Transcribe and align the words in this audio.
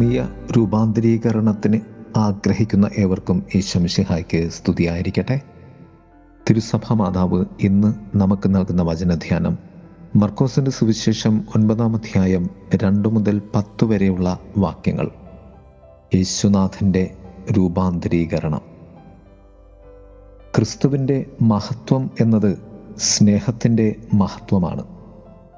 ആത്മീയ 0.00 0.26
രൂപാന്തരീകരണത്തിന് 0.56 1.80
ആഗ്രഹിക്കുന്ന 2.16 2.90
ഏവർക്കും 2.98 3.42
ഈശംഷിഹായ്ക്ക് 3.54 4.48
സ്തുതിയായിരിക്കട്ടെ. 4.48 5.40
തിരുസഭ 6.50 6.92
മാതാവ് 6.92 7.44
ഇന്ന് 7.60 8.16
നമുക്ക് 8.16 8.54
നൽകുന്ന 8.54 8.82
വചനധ്യാനം 8.82 9.58
മർക്കോസിന്റെ 10.16 10.70
സുവിശേഷം 10.70 11.44
ഒൻപതാം 11.56 11.96
അധ്യായം 11.96 12.50
രണ്ട് 12.74 13.08
മുതൽ 13.08 13.42
പത്ത് 13.54 13.84
വരെയുള്ള 13.84 14.38
വാക്യങ്ങൾ. 14.58 15.10
യേശുനാഥന്റെ 16.14 17.14
രൂപാന്തരീകരണം. 17.52 18.60
ക്രിസ്തുവിന്റെ 20.56 21.26
മഹത്വം 21.42 22.10
എന്നത് 22.20 22.58
സ്നേഹത്തിന്റെ 22.98 23.96
മഹത്വമാണ്. 24.14 24.84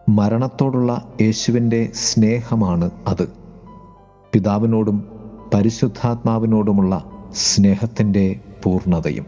മരണത്തോടുള്ള 0.08 1.14
യേശുവിന്റെ 1.20 1.88
സ്നേഹമാണ് 1.94 2.90
അത്. 3.06 3.41
പിതാവിനോടും 4.32 5.08
പരിശുദ്ധാത്മാവിനോടുമുള്ള 5.54 7.04
സ്നേഹത്തിന്റെ 7.32 8.40
പൂർണതയും. 8.62 9.26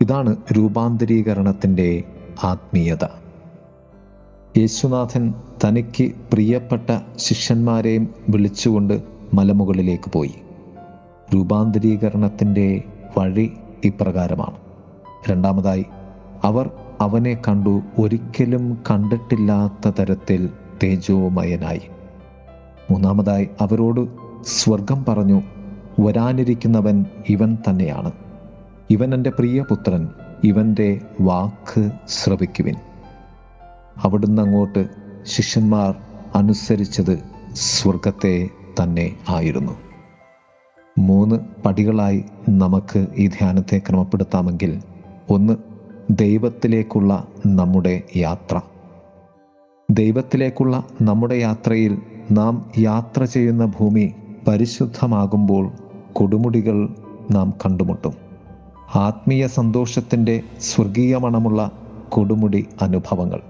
ഇതാണ് 0.00 0.36
രൂപാന്തരീകരണത്തിന്റെ 0.52 2.04
ആത്മീയത. 2.44 3.04
യേശുനാഥൻ 4.58 5.34
തനിക്ക് 5.64 6.12
പ്രിയപ്പെട്ട 6.32 6.98
ശിഷ്യന്മാരെയും 7.16 8.14
വിളിച്ചുകൊണ്ട് 8.28 9.02
മലമുകളിലേക്ക് 9.34 10.10
പോയി. 10.10 10.34
രൂപാന്തരീകരണത്തിന്റെ 11.34 12.82
വഴി 13.18 13.52
ഇപ്രകാരമാണ്. 13.84 14.56
രണ്ടാമതായി 15.30 15.86
അവർ 16.44 16.70
അവനെ 17.00 17.42
കണ്ടു 17.48 17.82
ഒരിക്കലും 17.98 18.78
കണ്ടിട്ടില്ലാത്ത 18.90 19.94
തരത്തിൽ 19.98 20.48
തേജോമയനായി. 20.82 21.80
മൂന്നാമതായി 22.90 23.48
അവരോട് 23.60 24.08
സ്വർഗം 24.44 25.04
പറഞ്ഞു 25.04 25.42
വരാനിരിക്കുന്നവൻ 26.00 27.04
ഇവൻ 27.28 27.58
തന്നെയാണ്. 27.70 28.12
ഇവൻ 28.90 29.14
എന്റെ 29.14 29.30
പ്രിയപുത്രൻ 29.30 30.08
ഇവന്റെ 30.44 31.00
വാക്ക് 31.20 31.90
ശ്രവിക്കുവിൻ. 32.08 32.74
അവിടുന്ന് 33.96 34.42
അങ്ങോട്ട് 34.42 34.88
ശിഷ്യന്മാർ 35.22 35.94
അനുസരിച്ചത് 36.34 37.18
സ്വർഗത്തെ 37.52 38.48
തന്നെ 38.82 39.16
ആയിരുന്നു. 39.28 39.72
മൂന്ന് 40.98 41.36
പടികളായി 41.64 42.24
നമുക്ക് 42.48 43.06
ഈ 43.16 43.26
ധ്യാനത്തെ 43.26 43.78
ക്രമപ്പെടുത്താമെങ്കിൽ 43.78 44.82
ഒന്ന് 45.30 45.56
ദൈവത്തിലേക്കുള്ള 46.10 47.28
നമ്മുടെ 47.46 48.02
യാത്ര. 48.16 48.60
ദൈവത്തിലേക്കുള്ള 49.90 50.84
നമ്മുടെ 51.02 51.34
യാത്രയിൽ 51.34 51.98
നാം 52.30 52.70
യാത്ര 52.78 53.24
ചെയ്യുന്ന 53.24 53.64
ഭൂമി 53.64 54.12
പരിശുദ്ധമാകുമ്പോൾ 54.48 55.70
കൊടുമുടികൾ 56.12 56.88
നാം 57.30 57.54
കണ്ടുമുട്ടും. 57.66 58.12
ആത്മീയ 58.94 59.46
സന്തോഷത്തിന്റെ 59.46 60.42
സ്വർഗീയ 60.60 61.16
മണമുള്ള 61.16 61.70
കൊടുമുടി 62.08 62.66
അനുഭവങ്ങൾ. 62.82 63.40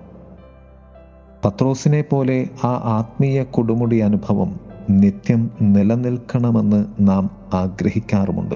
പത്രോസിനെ 1.45 2.03
പോലെ 2.03 2.49
ആ 2.65 2.69
ആത്മീയ 2.69 3.43
കൊടുമുടി 3.43 3.99
അനുഭവം 3.99 4.61
നിത്യം 4.91 5.51
നിലനിൽക്കണമെന്ന് 5.61 6.87
നാം 7.01 7.31
ആഗ്രഹിക്കാറുമുണ്ട്. 7.55 8.55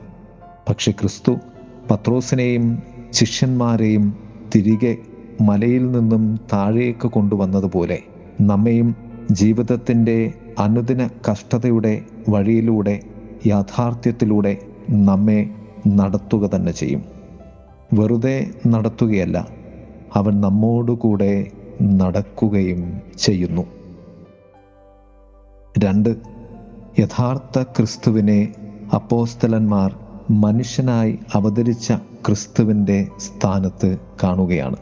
പക്ഷെ 0.69 0.93
ക്രിസ്തു 0.93 1.37
പത്രോസിനെയും 1.91 2.83
ശിഷ്യന്മാരെയും 3.11 4.17
തിരികെ 4.55 4.97
മലയിൽ 5.41 5.91
നിന്നും 5.91 6.41
താഴേക്ക് 6.53 7.09
കൊണ്ടുവന്നതുപോലെ 7.09 7.99
നമ്മയും 8.41 9.10
ജീവിതത്തിന്റെ 9.31 10.33
അനുദിന 10.59 11.07
കഷ്ടതയുടെ 11.07 12.03
വഴിയിലൂടെ 12.29 13.01
യാഥാർത്ഥ്യത്തിലൂടെ 13.47 14.59
നമ്മെ 14.91 15.51
നടത്തുക 15.89 16.51
തന്നെ 16.55 16.73
ചെയ്യും. 16.73 17.05
വെറുതെ 17.95 18.51
നടത്തുകയല്ല 18.67 19.49
അവൻ 20.15 20.41
നമ്മോടുകൂടെ 20.41 21.51
നടക്കുകയും 21.83 23.01
ചെയ്യുന്നു. 23.19 23.63
രണ്ട് 25.85 26.17
യഥാർത്ഥ 26.99 27.63
ക്രിസ്തുവിനെ 27.63 28.55
അപ്പോസ്തലന്മാർ 28.95 29.97
മനുഷ്യനായി 30.31 31.19
അവതരിച്ച 31.35 31.93
ക്രിസ്തുവിന്റെ 32.27 33.09
സ്ഥാനത്ത് 33.19 33.99
കാണുകയാണ്. 34.23 34.77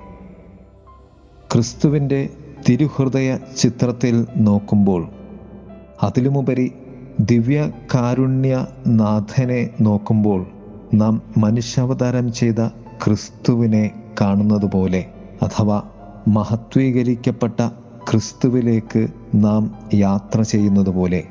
ക്രിസ്തുവിന്റെ 1.53 2.29
തിരുഹൃദയ 2.67 3.39
ചിത്രത്തിൽ 3.57 4.27
നോക്കുമ്പോൾ 4.37 5.03
അതിലുമുപരി 6.03 6.73
ദിവ്യ 7.21 7.71
കാരുണ്യനാഥനെ 7.95 9.71
നോക്കുമ്പോൾ 9.81 10.47
നാം 10.95 11.23
മനുഷ്യാവതാരം 11.37 12.33
ചെയ്ത 12.33 12.61
ക്രിസ്തുവിനെ 13.05 13.91
കാണുന്നത് 14.21 14.67
പോലെ 14.73 15.05
അഥവാ 15.43 15.79
മഹത്വീകരിക്കപ്പെട്ട 16.29 17.61
ക്രിസ്തുവിലേക്ക് 18.11 19.09
നാം 19.35 19.75
യാത്ര 19.95 20.41
ചെയ്യുന്നത് 20.43 20.89
പോലെ 20.89 21.25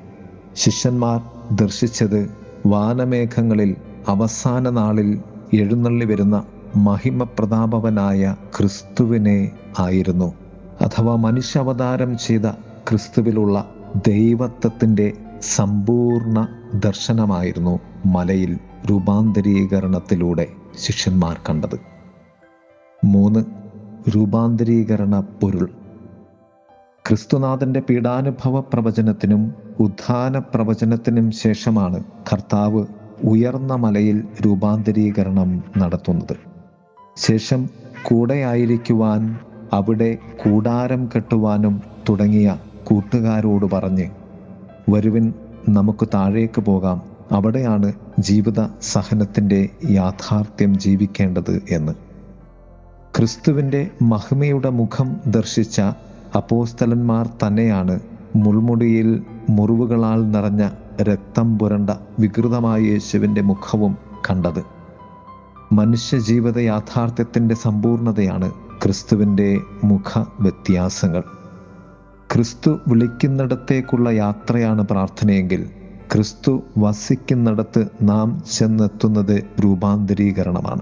ശിഷ്യന്മാർ 0.56 1.22
ദർശിച്ചത് 1.52 2.30
വാനമേഘങ്ങളിൽ 2.66 3.76
അവസാന 4.08 4.70
നാളിൽ 4.70 5.10
എഴുന്നള്ളി 5.54 6.06
വരുന്ന 6.06 6.44
മഹിമപ്രതാപവനായ 6.76 8.36
ക്രിസ്തുവിനെ 8.58 9.52
ആയിരുന്നു. 9.80 10.34
അഥവാ 10.82 11.16
മനുഷ്യാവതാരം 11.16 12.18
ചെയ്ത 12.18 12.46
ക്രിസ്തുവിലുള്ള 12.90 13.70
ദൈവത്വത്തിന്റെ 14.08 15.14
സമ്പൂർണ 15.42 16.48
ദർശനമായിരുന്നു 16.76 17.80
മലയിൽ 18.06 18.58
രൂപാന്തരീകരണത്തിലൂടെ 18.90 20.48
ശിഷ്യന്മാർ 20.80 21.40
കണ്ടത്. 21.50 21.80
മൂന്ന് 23.06 23.46
രൂപാന്തരീകരണ 24.16 25.20
പൊരുൾ. 25.20 25.70
ക്രിസ്തുനാഥന്റെ 27.08 27.80
പീഡാനുഭവ 27.80 28.60
പ്രവചനത്തിനും 28.60 29.54
ഉത്ഥാന 29.80 30.40
പ്രവചനത്തിനും 30.40 31.32
ശേഷമാണ് 31.32 32.04
കർത്താവ് 32.34 32.86
ഉയർന്ന 33.24 33.76
മലയിൽ 33.76 34.28
രൂപാന്തരീകരണം 34.46 35.64
നടത്തുന്നത്. 35.78 36.38
ശേഷം 37.18 37.70
കൂടെയായിരിക്കുവാൻ 38.04 39.40
അവിടെ 39.74 40.18
കൂടാരം 40.44 41.10
കെട്ടുവാനും 41.16 41.82
തുടങ്ങിയ 42.10 42.58
കൂട്ടുകാരോട് 42.84 43.66
പറഞ്ഞ് 43.66 44.10
വരുവിൻ 44.90 45.34
നമുക്ക് 45.70 46.08
താഴേക്ക് 46.14 46.62
പോകാം. 46.62 47.02
അവിടെയാണ് 47.32 47.94
ജീവിത 48.20 48.68
സഹനത്തിന്റെ 48.82 49.70
യാഥാർത്ഥ്യം 49.90 50.80
ജീവിക്കേണ്ടത് 50.80 51.62
എന്ന്. 51.72 51.92
ക്രിസ്തുവിന്റെ 53.18 53.90
മഹിമയുടെ 54.02 54.70
മുഖം 54.70 55.18
ദർശിച്ച 55.28 55.82
അപ്പോസ്തലന്മാർ 56.36 57.28
തന്നെയാണ് 57.28 58.00
മുൾമുടിയിൽ 58.36 59.24
മുറിവുകളാൽ 59.50 60.32
നിറഞ്ഞ 60.32 60.70
രക്തം 61.02 61.60
പുരണ്ട 61.60 61.90
വികൃതമായ 62.20 62.82
യേശുവിന്റെ 62.82 63.42
മുഖവും 63.42 63.98
കണ്ടത്. 64.32 64.64
മനുഷ്യജീവിത 65.74 66.58
യാഥാർത്ഥ്യത്തിന്റെ 66.58 67.56
സമ്പൂർണതയാണ് 67.56 68.52
ക്രിസ്തുവിന്റെ 68.82 69.60
മുഖ 69.84 70.26
വ്യത്യാസങ്ങൾ 70.40 71.24
ക്രിസ്തു 72.32 72.80
വിളിക്കുന്നിടത്തേക്കുള്ള 72.88 74.10
യാത്രയാണ് 74.10 74.84
പ്രാർത്ഥനയെങ്കിൽ 74.84 75.68
ക്രിസ്തു 76.12 76.64
വസിക്കുന്നിടത്ത് 76.78 77.88
നാം 78.02 78.44
ചെന്നെത്തുന്നത് 78.58 79.44
രൂപാന്തരീകരണമാണ്. 79.60 80.82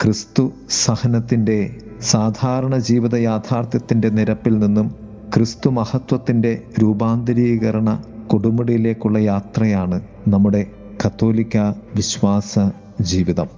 ക്രിസ്തു 0.00 0.52
സഹനത്തിന്റെ 0.68 1.80
സാധാരണ 2.00 2.76
ജീവിത 2.78 3.14
യാഥാർത്ഥ്യത്തിന്റെ 3.14 4.08
നിരപ്പിൽ 4.08 4.58
നിന്നും 4.58 4.94
ക്രിസ്തു 5.34 5.70
മഹത്വത്തിന്റെ 5.70 6.62
രൂപാന്തരീകരണ 6.82 8.02
കൊടുമുടിയിലേക്കുള്ള 8.26 9.18
യാത്രയാണ് 9.18 10.00
നമ്മുടെ 10.28 10.66
കത്തോലിക്ക 11.06 11.56
വിശ്വാസ 11.94 12.52
ജീവിതം. 13.00 13.48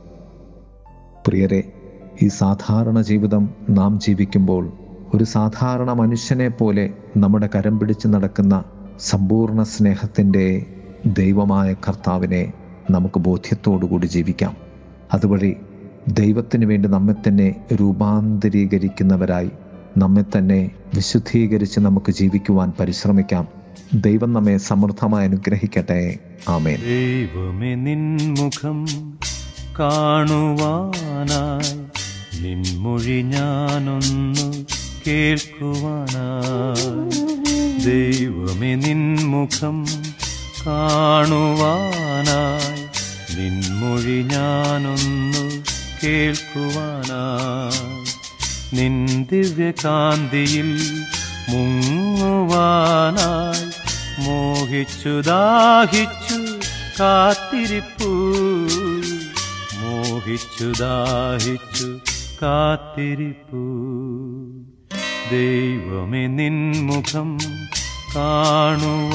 പ്രിയരെ 1.26 1.75
ഈ 2.22 2.28
സാധാരണ 2.28 3.00
ജീവിതം 3.00 3.50
നാം 3.70 4.00
ജീവിക്കുമ്പോൾ 4.00 4.72
ഒരു 5.14 5.24
സാധാരണ 5.24 5.92
മനുഷ്യനെ 5.92 6.48
പോലെ 6.48 6.90
നമ്മുടെ 7.16 7.48
കരം 7.54 7.78
പിടിച്ച് 7.78 8.08
നടക്കുന്ന 8.08 8.64
സമ്പൂർണ 9.00 9.62
സ്നേഹത്തിന്റെ 9.62 10.66
ദൈവമായ 11.06 11.72
കർത്താവിനെ 11.72 12.52
നമുക്ക് 12.90 13.20
ബോധ്യത്തോടുകൂടി 13.20 14.06
ജീവിക്കാം. 14.06 14.56
അതുവഴി 15.14 15.56
ദൈവത്തിന് 16.08 16.64
വേണ്ടി 16.64 16.88
നമ്മെ 16.88 17.14
തന്നെ 17.28 17.54
രൂപാന്തരീകരിക്കുന്നവരായി 17.74 19.50
നമ്മെ 19.98 20.38
തന്നെ 20.38 20.70
വിശുദ്ധീകരിച്ച് 20.94 21.80
നമുക്ക് 21.80 22.12
ജീവിക്കുവാൻ 22.12 22.72
പരിശ്രമിക്കാം. 22.80 23.48
ദൈവം 23.94 24.32
നമ്മെ 24.32 24.56
സമൃദ്ധമായി 24.56 25.28
അനുഗ്രഹിക്കട്ടെ. 25.28 26.18
ആമേൻ. 26.48 26.76
ദൈവമേ 26.76 27.74
നിൻമുഖം 27.74 28.86
കാണുവാനായി 29.80 31.95
നിൻമൊഴി 32.42 33.22
ഞാനൊന്നു 33.22 34.66
കേൾക്കുവാനായി. 35.06 36.26
ദൈവമേ 37.84 38.74
നിൻമുഖം 38.74 39.86
കാണുവാനായി. 40.66 41.56
നിൻമൊഴി 43.40 44.22
ഞാനൊന്നു 44.22 45.64
കേൾക്കുവാനായി. 46.04 47.16
നിൻ 48.76 49.24
ദിവ്യകാന്തിയിൽ 49.32 51.00
മുങ്ങുവാനായി. 51.48 52.36
മോഹിച്ചു 54.20 55.20
ദാഹിച്ചു 55.20 56.58
കാത്തിരിപ്പു. 57.00 58.08
മോഹിച്ചു 59.80 60.72
ദാഹിച്ചു 60.80 61.98
കാത്തിരിപ്പു. 62.42 63.62
ദൈവമേ 65.30 66.26
നിൻമുഖം 66.26 67.38
കാണുവാനായി. 68.16 69.06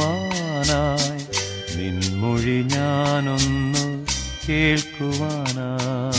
നിൻമൊഴി 1.77 2.63
ഞാനൊന്നു 2.63 4.05
കേൾക്കുവാനായി. 4.49 6.10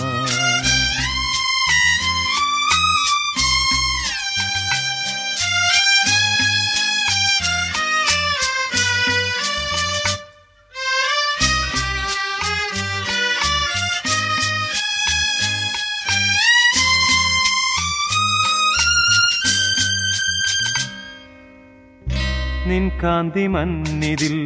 നിൻ 22.73 22.91
കാന്തി 23.03 23.47
മന്നിതിൽ 23.47 24.37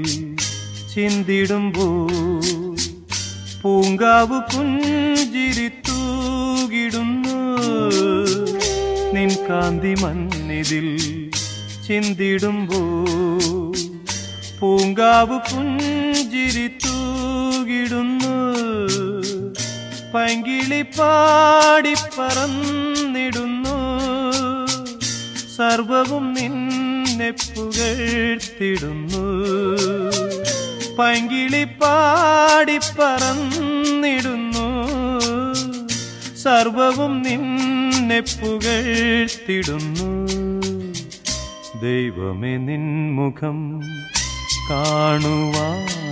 ചിന്തിടുമ്പോ 0.94 1.84
പൂങ്കാവ് 3.62 4.38
പുഞ്ചിരി 4.52 5.68
തൂകിടുന്നു 5.88 7.36
നിൻ 9.14 9.30
കാന്തി 9.48 9.92
മന്നിതിൽ 10.02 10.88
ചിന്തിടുമ്പോ 11.86 12.80
പൂങ്കാവ് 14.60 15.38
പുഞ്ചിരി 15.50 16.66
തൂകിടുന്നു 16.84 18.36
പങ്കിളി 20.14 20.82
പാടി 20.98 21.94
പറന്നിടുന്നു. 22.18 23.76
സർവവും 25.56 26.34
നിന്നെ 27.16 27.32
പുകഴ്ത്തിടുന്നു 27.54 29.22
പങ്കിളി 30.98 31.62
പാടി 31.80 32.76
പറന്നിടുന്നു. 32.98 34.66
സർവവും 36.42 37.12
നിന്നെ 37.26 38.20
പുകഴ്ത്തിടുന്നു 38.32 40.10
ദൈവമേ 41.84 42.52
നിൻമുഖം 42.66 43.58
കാണുവാനായി 44.68 46.04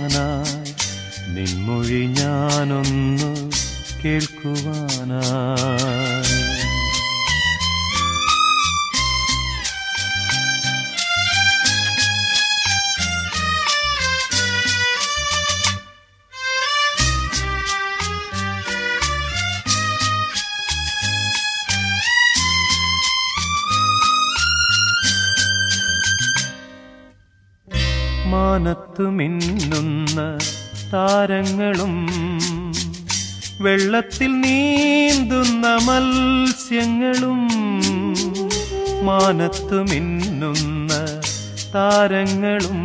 നിൻമൊഴി 1.35 2.03
ഞാനൊന്നു 2.17 3.31
കേൾക്കുവാനായി. 4.01 5.25
മാനത്തു 28.57 29.05
മിന്നുന്ന 29.09 30.19
താരങ്ങളും 30.91 31.95
വെള്ളത്തിൽ 33.59 34.31
നീന്തുന്ന 34.43 35.65
മത്സ്യങ്ങളും 35.87 37.41
മാനത്തു 39.07 39.79
മിന്നുന്ന 39.89 40.91
താരങ്ങളും 41.73 42.79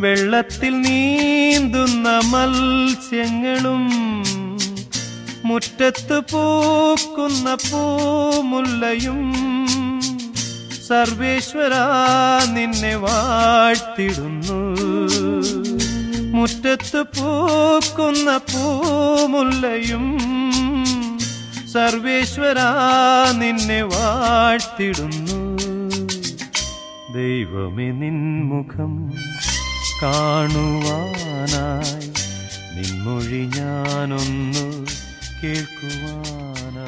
വെള്ളത്തിൽ 0.00 0.74
നീന്തുന്ന 0.80 2.08
മത്സ്യങ്ങളും 2.32 3.84
മുറ്റത്ത് 5.44 6.20
പൂക്കുന്ന 6.32 7.48
പൂമുല്ലയും 7.68 9.22
സർവേശ്വര 10.88 11.74
നിന്നെ 12.52 12.94
വാഴ്ത്തിടുന്നു. 12.96 14.58
മുറ്റത്ത് 16.36 17.00
പൂക്കുന്ന 17.16 18.28
പൂമുല്ലയും 18.50 20.04
സർവേശ്വര 21.72 22.58
നിന്നെ 23.38 23.80
വാഴ്ത്തിടുന്നു. 23.82 25.40
ദൈവമേ 27.14 27.88
നിൻമുഖം 28.02 28.92
കാണുവാനായി 30.02 32.08
നിൻമൊഴി 32.76 33.42
ഞാനൊന്നു 33.56 34.66
കേൾക്കുവാനായി. 35.42 36.86